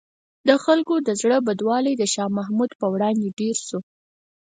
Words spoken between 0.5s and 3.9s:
خلکو زړه بدوالی د شاه محمود په وړاندې ډېر شو.